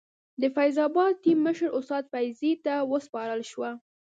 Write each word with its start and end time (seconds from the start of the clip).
د 0.41 0.43
فیض 0.55 0.77
اباد 0.87 1.13
ټیم 1.23 1.39
مشر 1.45 1.69
استاد 1.77 2.03
فیضي 2.13 2.51
ته 2.65 2.73
وسپارل 2.91 3.41
شوه. 3.51 3.71